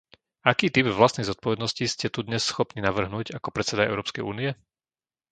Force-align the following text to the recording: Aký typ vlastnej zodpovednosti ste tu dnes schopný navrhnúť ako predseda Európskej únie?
Aký 0.51 0.67
typ 0.75 0.85
vlastnej 0.99 1.25
zodpovednosti 1.31 1.85
ste 1.93 2.07
tu 2.13 2.19
dnes 2.27 2.41
schopný 2.45 2.79
navrhnúť 2.89 3.27
ako 3.37 3.49
predseda 3.55 3.85
Európskej 3.91 4.23
únie? 4.31 4.49